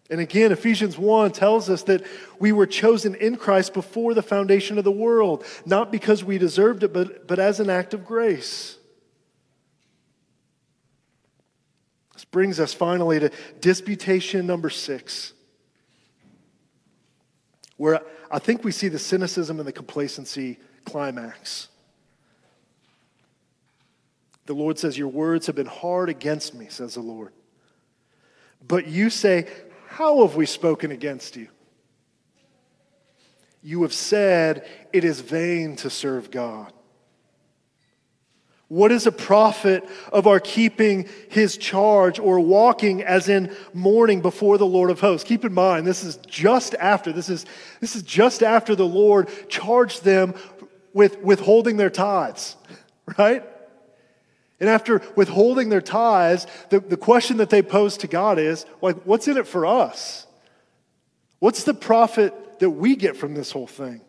[0.09, 2.07] And again, Ephesians 1 tells us that
[2.39, 6.85] we were chosen in Christ before the foundation of the world, not because we deserved
[6.85, 8.77] it, but, but as an act of grace.
[12.17, 15.35] This brings us finally to disputation number six,
[17.77, 18.01] where
[18.31, 21.69] I think we see the cynicism and the complacency climax.
[24.47, 27.35] The Lord says, Your words have been hard against me, says the Lord.
[28.67, 29.47] But you say,
[29.87, 31.49] how have we spoken against you?
[33.63, 36.73] You have said it is vain to serve God.
[38.69, 44.59] What is a profit of our keeping his charge or walking as in mourning before
[44.59, 45.27] the Lord of hosts?
[45.27, 47.47] Keep in mind, this is just after, this is,
[47.81, 50.35] this is just after the Lord charged them
[50.93, 52.57] with withholding their tithes,
[53.19, 53.45] right?
[54.59, 58.97] And after withholding their tithes, the, the question that they pose to God is, like,
[59.05, 60.27] what's in it for us?
[61.39, 64.01] What's the profit that we get from this whole thing?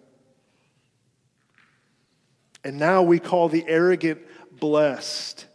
[2.63, 4.21] And now we call the arrogant
[4.59, 5.45] blessed.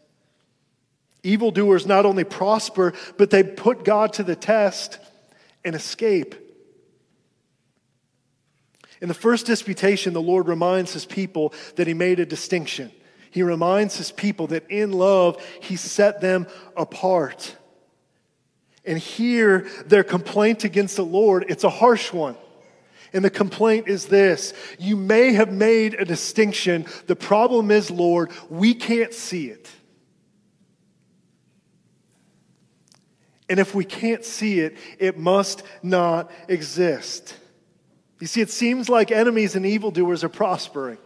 [1.23, 4.99] Evildoers not only prosper, but they put God to the test
[5.65, 6.35] and escape.
[9.01, 12.93] In the first disputation, the Lord reminds his people that he made a distinction.
[13.31, 16.47] He reminds his people that in love, he set them
[16.77, 17.57] apart.
[18.85, 22.37] And here, their complaint against the Lord, it's a harsh one.
[23.13, 26.87] And the complaint is this You may have made a distinction.
[27.07, 29.69] The problem is, Lord, we can't see it.
[33.49, 37.37] And if we can't see it, it must not exist.
[38.19, 40.97] You see, it seems like enemies and evildoers are prospering.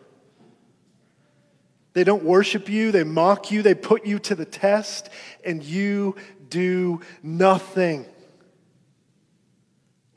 [1.92, 5.09] They don't worship you, they mock you, they put you to the test,
[5.44, 6.14] and you
[6.50, 8.04] do nothing.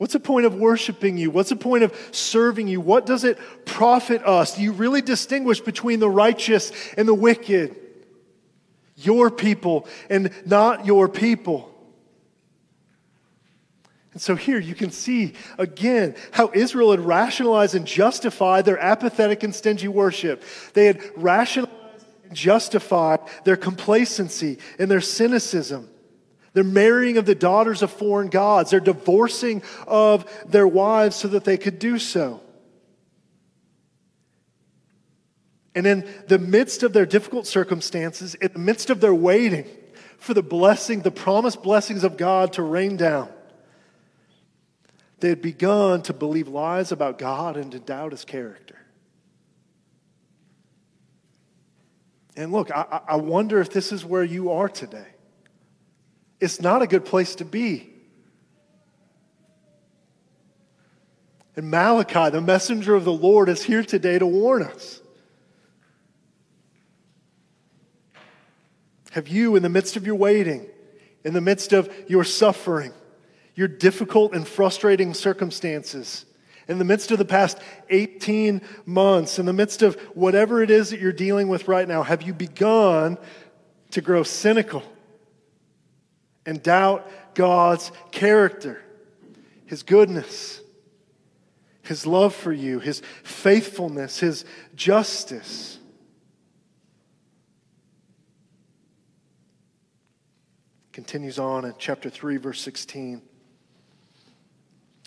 [0.00, 1.30] What's the point of worshiping you?
[1.30, 2.80] What's the point of serving you?
[2.80, 4.56] What does it profit us?
[4.56, 7.76] Do you really distinguish between the righteous and the wicked?
[8.96, 11.70] Your people and not your people.
[14.14, 19.42] And so here you can see again how Israel had rationalized and justified their apathetic
[19.42, 20.42] and stingy worship.
[20.72, 25.89] They had rationalized and justified their complacency and their cynicism.
[26.60, 31.44] Their marrying of the daughters of foreign gods, their divorcing of their wives so that
[31.44, 32.42] they could do so.
[35.74, 39.64] And in the midst of their difficult circumstances, in the midst of their waiting
[40.18, 43.30] for the blessing, the promised blessings of God to rain down,
[45.20, 48.78] they had begun to believe lies about God and to doubt his character.
[52.36, 55.06] And look, I, I wonder if this is where you are today.
[56.40, 57.90] It's not a good place to be.
[61.56, 65.00] And Malachi, the messenger of the Lord, is here today to warn us.
[69.10, 70.66] Have you, in the midst of your waiting,
[71.24, 72.92] in the midst of your suffering,
[73.54, 76.24] your difficult and frustrating circumstances,
[76.68, 77.58] in the midst of the past
[77.90, 82.04] 18 months, in the midst of whatever it is that you're dealing with right now,
[82.04, 83.18] have you begun
[83.90, 84.84] to grow cynical
[86.50, 88.82] and doubt God's character,
[89.66, 90.60] His goodness,
[91.82, 94.44] His love for you, His faithfulness, His
[94.74, 95.78] justice?
[100.92, 103.22] Continues on in chapter 3, verse 16.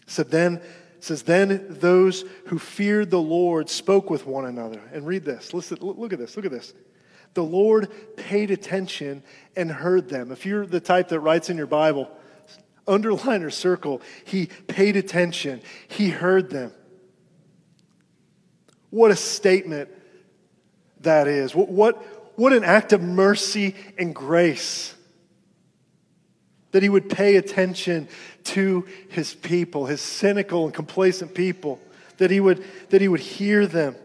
[0.07, 0.61] So then,
[1.01, 4.79] says, Then those who feared the Lord spoke with one another.
[4.93, 5.53] And read this.
[5.53, 6.37] Listen, look at this.
[6.37, 6.73] Look at this.
[7.33, 9.23] The Lord paid attention
[9.55, 10.31] and heard them.
[10.31, 12.09] If you're the type that writes in your Bible,
[12.87, 16.71] underline or circle, he paid attention, he heard them.
[18.89, 19.89] What a statement
[21.01, 21.55] that is.
[21.55, 21.95] What, what,
[22.37, 24.93] what an act of mercy and grace
[26.73, 28.09] that he would pay attention
[28.43, 31.79] to his people, his cynical and complacent people,
[32.17, 33.95] that he would, that he would hear them.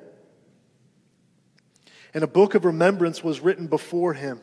[2.15, 4.41] And a book of remembrance was written before him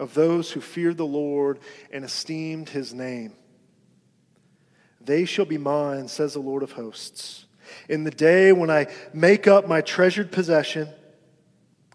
[0.00, 1.58] of those who feared the Lord
[1.92, 3.32] and esteemed his name.
[5.00, 7.46] They shall be mine, says the Lord of hosts,
[7.88, 10.88] in the day when I make up my treasured possession,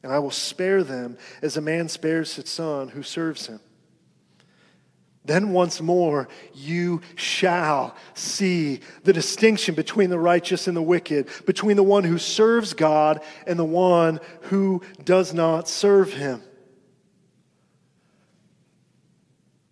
[0.04, 3.60] and I will spare them as a man spares his son who serves him.
[5.28, 11.76] Then once more you shall see the distinction between the righteous and the wicked, between
[11.76, 16.42] the one who serves God and the one who does not serve him.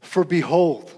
[0.01, 0.91] For behold,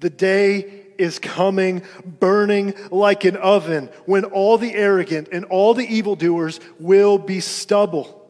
[0.00, 5.86] the day is coming burning like an oven when all the arrogant and all the
[5.86, 8.23] evildoers will be stubble.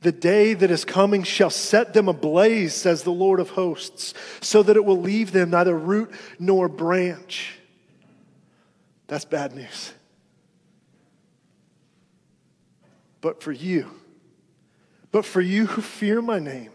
[0.00, 4.62] The day that is coming shall set them ablaze, says the Lord of hosts, so
[4.62, 7.58] that it will leave them neither root nor branch.
[9.08, 9.92] That's bad news.
[13.20, 13.90] But for you,
[15.10, 16.70] but for you who fear my name,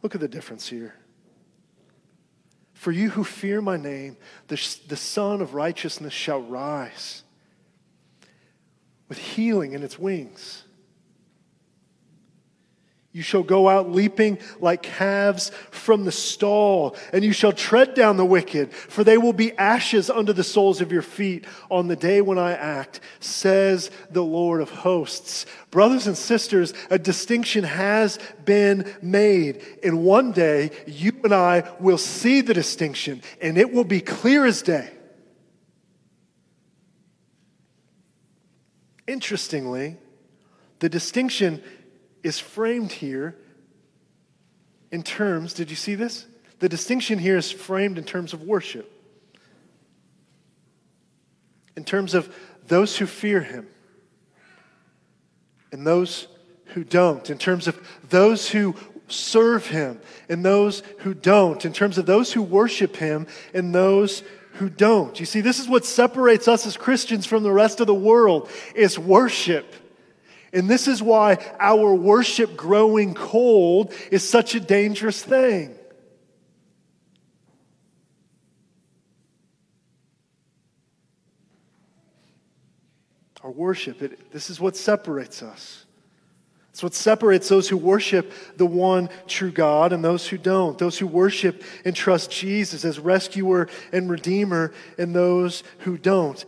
[0.00, 0.94] look at the difference here.
[2.72, 4.16] For you who fear my name,
[4.48, 4.56] the,
[4.88, 7.21] the Sun of Righteousness shall rise
[9.12, 10.64] with healing in its wings.
[13.12, 18.16] You shall go out leaping like calves from the stall, and you shall tread down
[18.16, 21.94] the wicked, for they will be ashes under the soles of your feet on the
[21.94, 25.44] day when I act, says the Lord of hosts.
[25.70, 29.62] Brothers and sisters, a distinction has been made.
[29.84, 34.46] And one day, you and I will see the distinction, and it will be clear
[34.46, 34.88] as day.
[39.06, 39.96] Interestingly,
[40.78, 41.62] the distinction
[42.22, 43.36] is framed here
[44.90, 46.26] in terms, did you see this?
[46.60, 48.90] The distinction here is framed in terms of worship,
[51.76, 52.32] in terms of
[52.66, 53.66] those who fear him
[55.72, 56.28] and those
[56.66, 57.78] who don't, in terms of
[58.08, 58.76] those who
[59.08, 64.22] serve him and those who don't, in terms of those who worship him and those
[64.54, 65.18] who don't.
[65.18, 68.50] You see, this is what separates us as Christians from the rest of the world
[68.74, 69.74] is worship.
[70.52, 75.74] And this is why our worship growing cold is such a dangerous thing.
[83.42, 85.84] Our worship, it, this is what separates us.
[86.72, 90.78] It's what separates those who worship the one true God and those who don't.
[90.78, 96.42] Those who worship and trust Jesus as rescuer and redeemer and those who don't.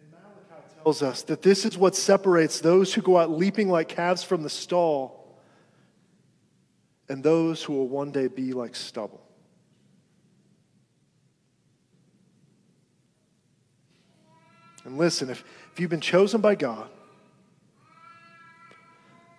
[0.00, 3.88] And Malachi tells us that this is what separates those who go out leaping like
[3.88, 5.38] calves from the stall
[7.10, 9.20] and those who will one day be like stubble.
[14.86, 16.88] And listen, if, if you've been chosen by God,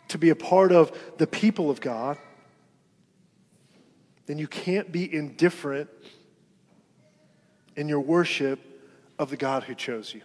[0.10, 2.18] to be a part of the people of God,
[4.26, 5.90] then you can't be indifferent
[7.76, 8.60] in your worship
[9.20, 10.22] of the God who chose you.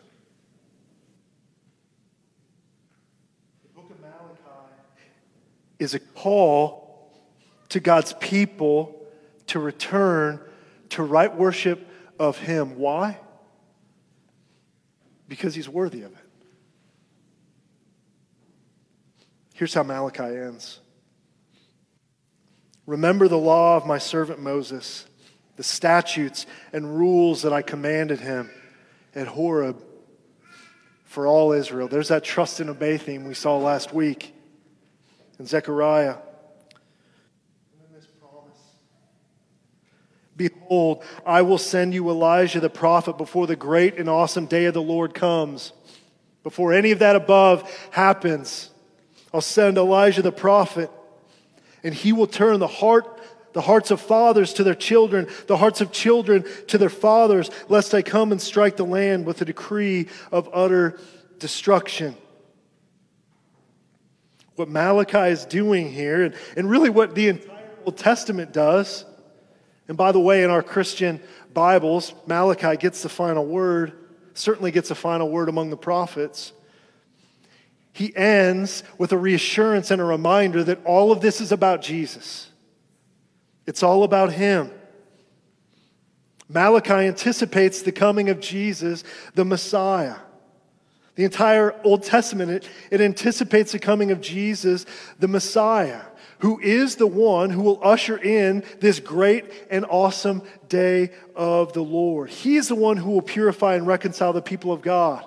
[3.62, 4.72] The book of Malachi
[5.78, 7.12] is a call
[7.70, 9.06] to God's people
[9.48, 10.40] to return
[10.90, 11.86] to right worship
[12.18, 12.76] of Him.
[12.76, 13.18] Why?
[15.28, 16.19] Because He's worthy of it.
[19.60, 20.80] Here's how Malachi ends
[22.86, 25.04] Remember the law of my servant Moses,
[25.56, 28.50] the statutes and rules that I commanded him
[29.14, 29.76] at Horeb
[31.04, 31.88] for all Israel.
[31.88, 34.34] There's that trust and obey theme we saw last week
[35.38, 36.16] in Zechariah.
[40.38, 44.72] Behold, I will send you Elijah the prophet before the great and awesome day of
[44.72, 45.74] the Lord comes.
[46.44, 48.70] Before any of that above happens,
[49.32, 50.90] I'll send Elijah the prophet,
[51.84, 53.20] and he will turn the heart
[53.52, 57.94] the hearts of fathers to their children, the hearts of children to their fathers, lest
[57.94, 61.00] I come and strike the land with a decree of utter
[61.38, 62.16] destruction.
[64.54, 69.04] What Malachi is doing here, and, and really what the entire Old Testament does,
[69.88, 71.20] and by the way, in our Christian
[71.52, 73.92] Bibles, Malachi gets the final word,
[74.34, 76.52] certainly gets a final word among the prophets.
[77.92, 82.50] He ends with a reassurance and a reminder that all of this is about Jesus.
[83.66, 84.70] It's all about Him.
[86.48, 90.16] Malachi anticipates the coming of Jesus, the Messiah.
[91.14, 94.86] The entire Old Testament, it, it, anticipates the coming of Jesus,
[95.18, 96.00] the Messiah,
[96.38, 101.82] who is the one who will usher in this great and awesome day of the
[101.82, 102.30] Lord.
[102.30, 105.24] He is the one who will purify and reconcile the people of God.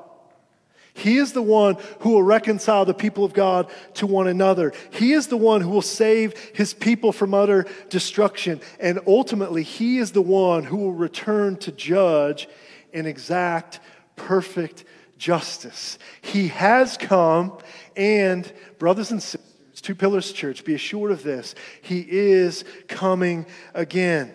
[0.93, 4.73] He is the one who will reconcile the people of God to one another.
[4.91, 8.61] He is the one who will save his people from utter destruction.
[8.79, 12.47] And ultimately, he is the one who will return to judge
[12.93, 13.79] and exact
[14.15, 14.85] perfect
[15.17, 15.97] justice.
[16.21, 17.57] He has come,
[17.95, 19.49] and brothers and sisters,
[19.81, 21.55] Two Pillars Church, be assured of this.
[21.81, 24.33] He is coming again.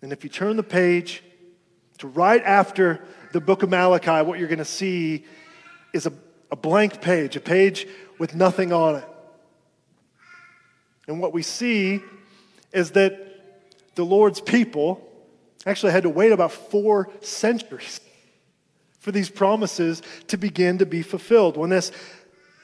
[0.00, 1.22] And if you turn the page
[1.98, 5.24] to right after the book of Malachi, what you're going to see
[5.92, 6.12] is a,
[6.50, 7.86] a blank page, a page
[8.18, 9.04] with nothing on it.
[11.08, 12.00] And what we see
[12.72, 13.18] is that
[13.94, 15.08] the Lord's people
[15.66, 18.00] actually had to wait about four centuries
[19.00, 21.56] for these promises to begin to be fulfilled.
[21.56, 21.90] When this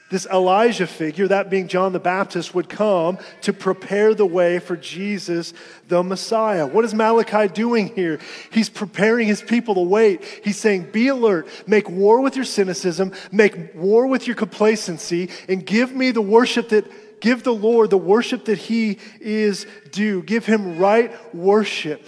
[0.09, 4.75] this Elijah figure, that being John the Baptist, would come to prepare the way for
[4.75, 5.53] Jesus,
[5.87, 6.65] the Messiah.
[6.65, 8.19] What is Malachi doing here?
[8.51, 10.23] He's preparing his people to wait.
[10.43, 15.65] He's saying, Be alert, make war with your cynicism, make war with your complacency, and
[15.65, 20.23] give me the worship that, give the Lord the worship that he is due.
[20.23, 22.05] Give him right worship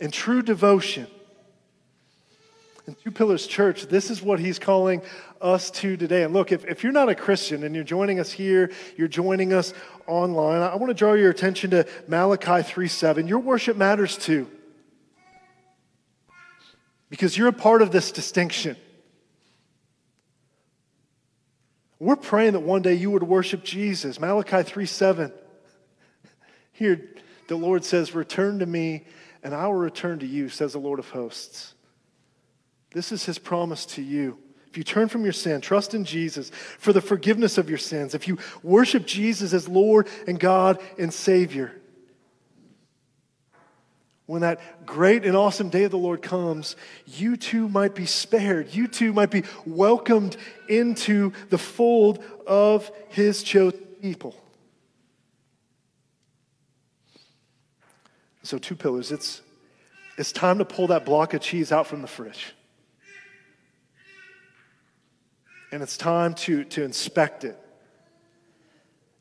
[0.00, 1.06] and true devotion.
[2.86, 5.02] In Two Pillars Church, this is what he's calling
[5.40, 6.22] us to today.
[6.22, 9.52] And look, if, if you're not a Christian and you're joining us here, you're joining
[9.52, 9.72] us
[10.06, 13.28] online, I want to draw your attention to Malachi 3 7.
[13.28, 14.50] Your worship matters too.
[17.10, 18.76] Because you're a part of this distinction.
[21.98, 24.20] We're praying that one day you would worship Jesus.
[24.20, 25.32] Malachi 3 7.
[26.72, 27.08] Here,
[27.48, 29.04] the Lord says, Return to me,
[29.42, 31.74] and I will return to you, says the Lord of hosts.
[32.92, 34.38] This is his promise to you.
[34.78, 38.28] You turn from your sin, trust in Jesus for the forgiveness of your sins, if
[38.28, 41.72] you worship Jesus as Lord and God and Savior,
[44.26, 46.76] when that great and awesome day of the Lord comes,
[47.08, 48.72] you too might be spared.
[48.72, 50.36] You too might be welcomed
[50.68, 54.36] into the fold of His chosen people.
[58.44, 59.10] So, two pillars.
[59.10, 59.42] It's,
[60.16, 62.54] it's time to pull that block of cheese out from the fridge.
[65.70, 67.58] And it's time to, to inspect it.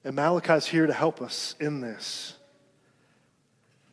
[0.03, 2.35] And Malachi's here to help us in this.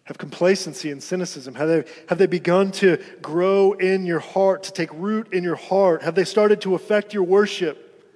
[0.05, 1.55] Have complacency and cynicism?
[1.55, 5.57] Have they, have they begun to grow in your heart, to take root in your
[5.57, 6.02] heart?
[6.02, 8.12] Have they started to affect your worship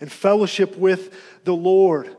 [0.00, 1.14] and fellowship with
[1.44, 2.16] the Lord?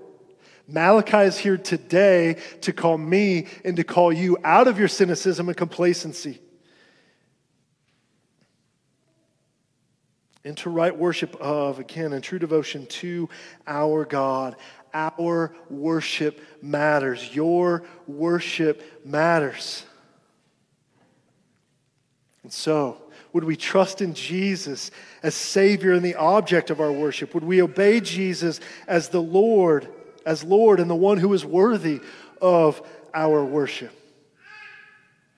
[0.67, 5.49] Malachi is here today to call me and to call you out of your cynicism
[5.49, 6.39] and complacency
[10.43, 13.29] into right worship of, again, and true devotion to
[13.67, 14.55] our God.
[14.93, 17.35] Our worship matters.
[17.35, 19.85] Your worship matters.
[22.43, 22.97] And so,
[23.33, 24.91] would we trust in Jesus
[25.23, 27.33] as Savior and the object of our worship?
[27.33, 29.87] Would we obey Jesus as the Lord,
[30.25, 32.01] as Lord and the one who is worthy
[32.41, 32.81] of
[33.13, 33.91] our worship?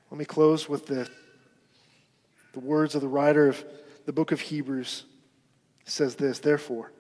[0.10, 1.10] Let me close with this.
[2.54, 3.64] The words of the writer of
[4.06, 5.06] the book of Hebrews
[5.86, 6.92] says this, therefore,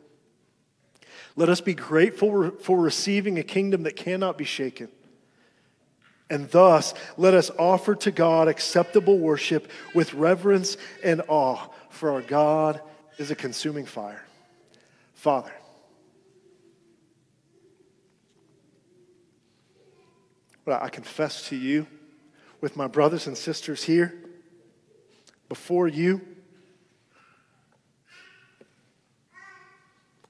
[1.35, 4.89] let us be grateful for receiving a kingdom that cannot be shaken.
[6.29, 12.21] And thus, let us offer to God acceptable worship with reverence and awe, for our
[12.21, 12.81] God
[13.17, 14.25] is a consuming fire.
[15.13, 15.51] Father,
[20.63, 21.87] what I confess to you
[22.61, 24.13] with my brothers and sisters here
[25.49, 26.21] before you.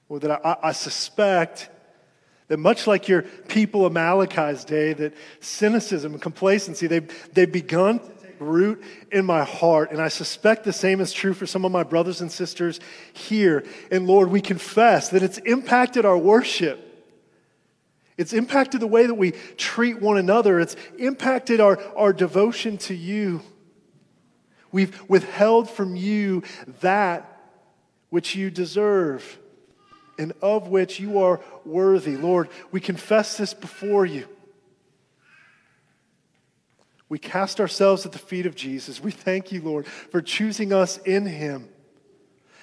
[0.08, 1.70] Well, that I, I suspect
[2.48, 8.00] that much like your people of Malachi's day, that cynicism and complacency, they've, they've begun
[8.00, 9.90] to take root in my heart.
[9.90, 12.80] And I suspect the same is true for some of my brothers and sisters
[13.14, 13.64] here.
[13.90, 16.80] And Lord, we confess that it's impacted our worship.
[18.16, 20.60] It's impacted the way that we treat one another.
[20.60, 23.40] It's impacted our, our devotion to you.
[24.70, 26.42] We've withheld from you
[26.80, 27.30] that
[28.10, 29.38] which you deserve
[30.18, 32.16] and of which you are worthy.
[32.16, 34.28] Lord, we confess this before you.
[37.08, 39.00] We cast ourselves at the feet of Jesus.
[39.00, 41.68] We thank you, Lord, for choosing us in Him,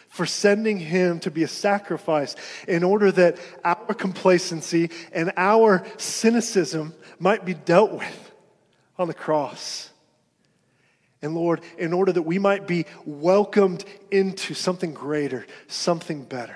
[0.09, 2.35] for sending Him to be a sacrifice
[2.67, 8.31] in order that our complacency and our cynicism might be dealt with
[8.97, 9.89] on the cross.
[11.21, 16.55] And Lord, in order that we might be welcomed into something greater, something better